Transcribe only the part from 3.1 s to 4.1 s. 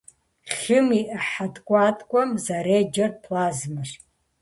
плазмэщ.